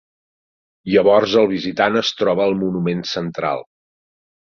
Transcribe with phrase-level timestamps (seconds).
[0.93, 3.63] Llavors el visitant es troba el monument central.